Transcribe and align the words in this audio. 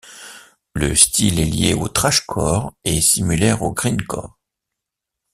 Le 0.73 0.95
style 0.95 1.39
est 1.39 1.45
lié 1.45 1.75
au 1.75 1.87
thrashcore 1.87 2.73
et 2.83 2.99
similaire 3.01 3.61
au 3.61 3.71
grindcore. 3.71 4.35